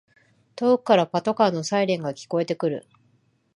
[0.55, 2.87] 遠くからパトカーのサイレンが聞こえてくる